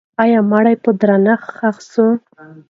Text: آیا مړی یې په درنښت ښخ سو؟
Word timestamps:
آیا 0.23 0.39
مړی 0.51 0.71
یې 0.75 0.81
په 0.83 0.91
درنښت 1.01 1.47
ښخ 1.57 1.75
سو؟ 1.91 2.05